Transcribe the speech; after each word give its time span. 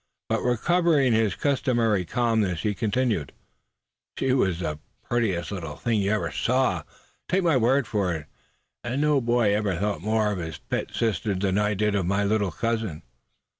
But 0.29 0.41
recovering 0.41 1.13
his 1.13 1.35
customary 1.35 2.05
calmness 2.05 2.63
he 2.63 2.73
continued: 2.73 3.33
"She 4.17 4.33
was 4.33 4.57
the 4.59 4.79
prettiest 5.07 5.51
little 5.51 5.75
thing 5.75 6.01
you 6.01 6.09
ever 6.11 6.31
saw, 6.31 6.79
suh, 6.79 6.83
take 7.29 7.43
my 7.43 7.55
word 7.55 7.85
foh 7.85 8.07
it. 8.07 8.25
And 8.83 8.99
no 8.99 9.21
boy 9.21 9.53
ever 9.55 9.75
thought 9.75 10.01
more 10.01 10.31
of 10.31 10.39
his 10.39 10.57
pet 10.57 10.89
sister 10.91 11.35
than 11.35 11.59
I 11.59 11.75
did 11.75 11.93
of 11.93 12.07
my 12.07 12.23
little 12.23 12.49
cousin. 12.51 13.03